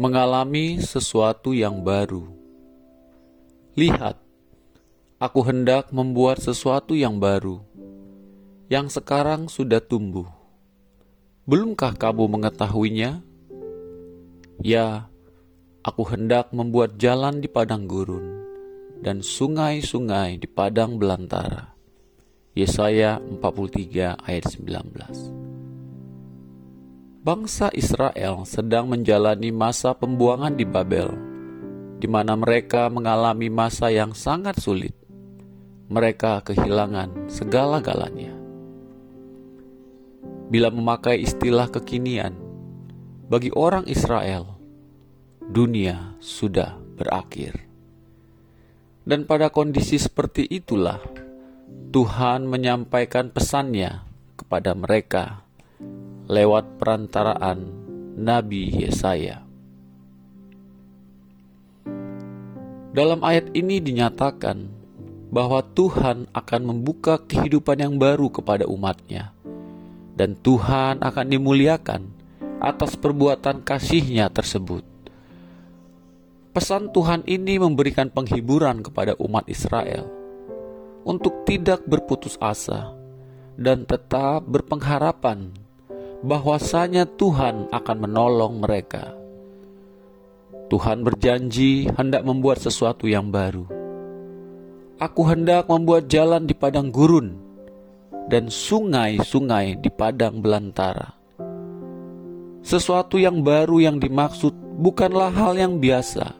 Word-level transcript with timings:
mengalami 0.00 0.80
sesuatu 0.80 1.52
yang 1.52 1.84
baru. 1.84 2.24
Lihat, 3.76 4.16
aku 5.20 5.40
hendak 5.44 5.92
membuat 5.92 6.40
sesuatu 6.40 6.96
yang 6.96 7.20
baru, 7.20 7.60
yang 8.72 8.88
sekarang 8.88 9.52
sudah 9.52 9.80
tumbuh. 9.84 10.28
Belumkah 11.44 11.92
kamu 11.92 12.30
mengetahuinya? 12.38 13.20
Ya, 14.62 15.10
aku 15.82 16.06
hendak 16.06 16.54
membuat 16.54 16.96
jalan 16.96 17.42
di 17.42 17.50
padang 17.50 17.90
gurun 17.90 18.42
dan 19.02 19.20
sungai-sungai 19.20 20.38
di 20.38 20.46
padang 20.46 20.96
belantara. 20.96 21.74
Yesaya 22.52 23.16
43 23.18 24.28
ayat 24.28 24.44
19 24.44 25.41
bangsa 27.22 27.70
Israel 27.70 28.42
sedang 28.42 28.90
menjalani 28.90 29.54
masa 29.54 29.94
pembuangan 29.94 30.58
di 30.58 30.66
Babel, 30.66 31.14
di 32.02 32.10
mana 32.10 32.34
mereka 32.34 32.90
mengalami 32.90 33.46
masa 33.46 33.94
yang 33.94 34.10
sangat 34.10 34.58
sulit. 34.58 34.90
Mereka 35.86 36.42
kehilangan 36.42 37.30
segala-galanya. 37.30 38.34
Bila 40.50 40.74
memakai 40.74 41.22
istilah 41.22 41.70
kekinian, 41.70 42.34
bagi 43.30 43.54
orang 43.54 43.86
Israel, 43.86 44.58
dunia 45.38 46.18
sudah 46.18 46.74
berakhir. 46.98 47.54
Dan 49.06 49.30
pada 49.30 49.50
kondisi 49.50 49.98
seperti 49.98 50.46
itulah 50.46 50.98
Tuhan 51.94 52.50
menyampaikan 52.50 53.30
pesannya 53.30 54.06
kepada 54.38 54.74
mereka 54.74 55.42
lewat 56.32 56.80
perantaraan 56.80 57.68
Nabi 58.16 58.72
Yesaya. 58.72 59.44
Dalam 62.96 63.20
ayat 63.20 63.52
ini 63.52 63.84
dinyatakan 63.84 64.68
bahwa 65.28 65.60
Tuhan 65.76 66.28
akan 66.32 66.62
membuka 66.64 67.20
kehidupan 67.20 67.84
yang 67.84 67.94
baru 68.00 68.32
kepada 68.32 68.64
umatnya, 68.64 69.36
dan 70.16 70.36
Tuhan 70.40 71.04
akan 71.04 71.26
dimuliakan 71.28 72.08
atas 72.64 72.96
perbuatan 72.96 73.60
kasihnya 73.60 74.32
tersebut. 74.32 74.84
Pesan 76.52 76.92
Tuhan 76.92 77.24
ini 77.28 77.60
memberikan 77.60 78.12
penghiburan 78.12 78.84
kepada 78.84 79.16
umat 79.20 79.48
Israel 79.48 80.04
untuk 81.04 81.48
tidak 81.48 81.84
berputus 81.88 82.36
asa 82.40 82.92
dan 83.56 83.88
tetap 83.88 84.44
berpengharapan 84.44 85.52
bahwasanya 86.22 87.04
Tuhan 87.18 87.66
akan 87.74 87.96
menolong 87.98 88.62
mereka. 88.62 89.10
Tuhan 90.70 91.04
berjanji 91.04 91.90
hendak 91.98 92.24
membuat 92.24 92.62
sesuatu 92.62 93.10
yang 93.10 93.28
baru. 93.28 93.66
Aku 95.02 95.26
hendak 95.26 95.66
membuat 95.66 96.06
jalan 96.06 96.46
di 96.46 96.54
padang 96.54 96.88
gurun 96.94 97.36
dan 98.30 98.46
sungai-sungai 98.48 99.82
di 99.82 99.90
padang 99.90 100.38
belantara. 100.38 101.18
Sesuatu 102.62 103.18
yang 103.18 103.42
baru 103.42 103.82
yang 103.82 103.98
dimaksud 103.98 104.54
bukanlah 104.78 105.34
hal 105.34 105.58
yang 105.58 105.82
biasa, 105.82 106.30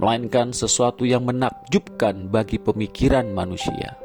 melainkan 0.00 0.56
sesuatu 0.56 1.04
yang 1.04 1.28
menakjubkan 1.28 2.32
bagi 2.32 2.56
pemikiran 2.56 3.28
manusia. 3.28 4.00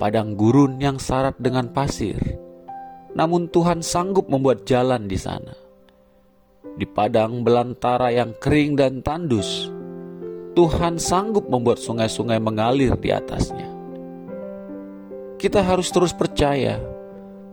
Padang 0.00 0.34
gurun 0.34 0.80
yang 0.80 0.96
syarat 0.96 1.36
dengan 1.36 1.68
pasir, 1.70 2.18
namun 3.12 3.48
Tuhan 3.48 3.84
sanggup 3.84 4.28
membuat 4.28 4.64
jalan 4.64 5.04
di 5.08 5.18
sana. 5.20 5.52
Di 6.72 6.88
padang 6.88 7.44
belantara 7.44 8.08
yang 8.08 8.32
kering 8.40 8.80
dan 8.80 9.04
tandus, 9.04 9.68
Tuhan 10.56 10.96
sanggup 10.96 11.48
membuat 11.48 11.80
sungai-sungai 11.80 12.40
mengalir 12.40 12.96
di 12.96 13.12
atasnya. 13.12 13.68
Kita 15.36 15.60
harus 15.64 15.88
terus 15.92 16.12
percaya 16.16 16.80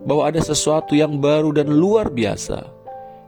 bahwa 0.04 0.28
ada 0.28 0.40
sesuatu 0.40 0.96
yang 0.96 1.20
baru 1.20 1.52
dan 1.52 1.72
luar 1.74 2.08
biasa 2.12 2.60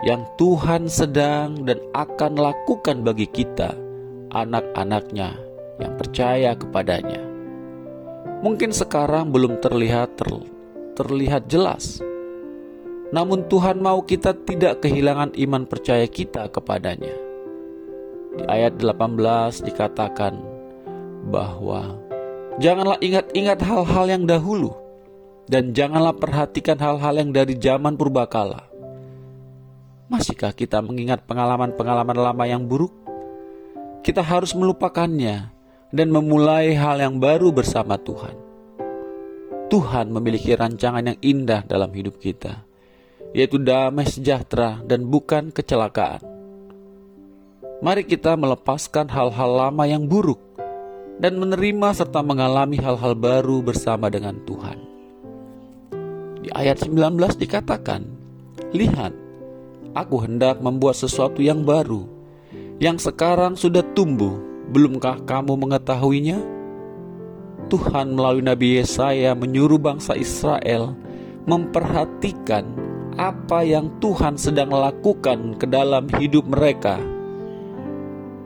yang 0.02 0.25
Tuhan 0.38 0.90
sedang 0.90 1.62
dan 1.68 1.78
akan 1.94 2.34
lakukan 2.40 3.03
bagi 3.06 3.28
kita, 3.30 3.75
anak-anaknya 4.34 5.36
yang 5.81 5.94
percaya 5.97 6.52
kepadanya. 6.58 7.22
Mungkin 8.41 8.74
sekarang 8.74 9.30
belum 9.30 9.62
terlihat 9.62 10.18
ter, 10.18 10.30
terlihat 10.97 11.46
jelas, 11.46 12.02
namun 13.12 13.44
Tuhan 13.52 13.84
mau 13.84 14.00
kita 14.08 14.32
tidak 14.48 14.88
kehilangan 14.88 15.36
iman 15.36 15.68
percaya 15.68 16.08
kita 16.08 16.48
kepadanya. 16.48 17.12
Di 18.40 18.44
ayat 18.48 18.80
18 18.80 19.68
dikatakan 19.68 20.40
bahwa 21.28 22.00
janganlah 22.64 22.96
ingat-ingat 23.04 23.60
hal-hal 23.68 24.06
yang 24.08 24.24
dahulu 24.24 24.72
dan 25.52 25.76
janganlah 25.76 26.16
perhatikan 26.16 26.80
hal-hal 26.80 27.20
yang 27.20 27.36
dari 27.36 27.60
zaman 27.60 28.00
purbakala. 28.00 28.72
Masihkah 30.08 30.56
kita 30.56 30.80
mengingat 30.80 31.28
pengalaman-pengalaman 31.28 32.16
lama 32.16 32.44
yang 32.48 32.64
buruk? 32.64 32.96
Kita 34.08 34.24
harus 34.24 34.56
melupakannya 34.56 35.52
dan 35.92 36.08
memulai 36.08 36.72
hal 36.80 37.04
yang 37.04 37.20
baru 37.20 37.52
bersama 37.52 38.00
Tuhan. 38.00 38.36
Tuhan 39.68 40.12
memiliki 40.12 40.56
rancangan 40.56 41.16
yang 41.16 41.20
indah 41.20 41.64
dalam 41.64 41.92
hidup 41.96 42.20
kita 42.20 42.71
yaitu 43.31 43.59
damai 43.59 44.08
sejahtera 44.08 44.84
dan 44.84 45.08
bukan 45.08 45.52
kecelakaan. 45.52 46.24
Mari 47.81 48.06
kita 48.06 48.38
melepaskan 48.38 49.09
hal-hal 49.09 49.52
lama 49.58 49.84
yang 49.90 50.06
buruk 50.06 50.38
dan 51.18 51.38
menerima 51.41 51.97
serta 51.97 52.22
mengalami 52.22 52.78
hal-hal 52.78 53.18
baru 53.18 53.66
bersama 53.66 54.12
dengan 54.14 54.38
Tuhan. 54.46 54.78
Di 56.46 56.50
ayat 56.53 56.86
19 56.86 57.18
dikatakan, 57.41 58.06
Lihat, 58.74 59.14
aku 59.97 60.16
hendak 60.22 60.62
membuat 60.62 60.97
sesuatu 60.97 61.41
yang 61.41 61.66
baru, 61.66 62.06
yang 62.81 62.97
sekarang 63.02 63.58
sudah 63.58 63.86
tumbuh, 63.94 64.38
belumkah 64.70 65.22
kamu 65.25 65.53
mengetahuinya? 65.58 66.40
Tuhan 67.70 68.18
melalui 68.18 68.44
Nabi 68.44 68.81
Yesaya 68.81 69.38
menyuruh 69.38 69.78
bangsa 69.78 70.18
Israel 70.18 70.97
memperhatikan 71.46 72.91
apa 73.20 73.64
yang 73.66 73.92
Tuhan 74.00 74.40
sedang 74.40 74.72
lakukan 74.72 75.60
ke 75.60 75.68
dalam 75.68 76.08
hidup 76.20 76.48
mereka. 76.48 77.00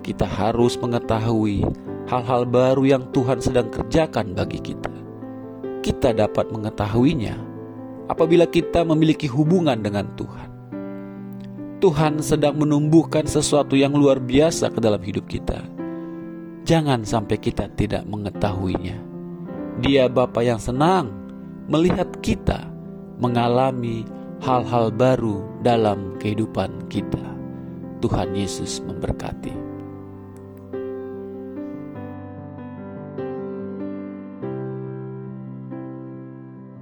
Kita 0.02 0.26
harus 0.26 0.78
mengetahui 0.78 1.66
hal-hal 2.06 2.46
baru 2.46 2.84
yang 2.86 3.04
Tuhan 3.10 3.42
sedang 3.42 3.70
kerjakan 3.70 4.38
bagi 4.38 4.62
kita. 4.62 4.94
Kita 5.82 6.14
dapat 6.14 6.50
mengetahuinya 6.50 7.38
apabila 8.10 8.46
kita 8.50 8.86
memiliki 8.86 9.30
hubungan 9.30 9.82
dengan 9.82 10.10
Tuhan. 10.18 10.50
Tuhan 11.82 12.24
sedang 12.24 12.58
menumbuhkan 12.58 13.30
sesuatu 13.30 13.78
yang 13.78 13.94
luar 13.94 14.18
biasa 14.18 14.74
ke 14.74 14.80
dalam 14.82 15.02
hidup 15.02 15.30
kita. 15.30 15.62
Jangan 16.66 17.06
sampai 17.06 17.38
kita 17.38 17.70
tidak 17.78 18.10
mengetahuinya. 18.10 18.98
Dia 19.86 20.10
Bapa 20.10 20.42
yang 20.42 20.58
senang 20.58 21.14
melihat 21.70 22.10
kita 22.26 22.66
mengalami 23.22 24.15
hal-hal 24.44 24.92
baru 24.92 25.44
dalam 25.62 26.18
kehidupan 26.20 26.90
kita. 26.92 27.22
Tuhan 28.04 28.36
Yesus 28.36 28.84
memberkati. 28.84 29.75